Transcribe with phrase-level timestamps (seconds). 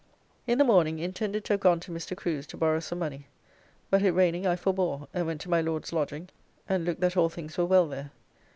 [0.47, 2.17] In the morning intended to have gone to Mr.
[2.17, 3.27] Crew's to borrow some money,
[3.91, 6.29] but it raining I forbore, and went to my Lord's lodging
[6.67, 8.09] and look that all things were well there.